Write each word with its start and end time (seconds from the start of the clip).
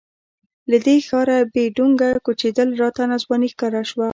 له 0.69 0.77
دې 0.85 0.97
ښاره 1.07 1.37
بې 1.53 1.63
ډونګه 1.75 2.09
کوچېدل 2.25 2.69
راته 2.81 3.01
ناځواني 3.11 3.47
ښکاره 3.53 3.81
شوه. 3.89 4.09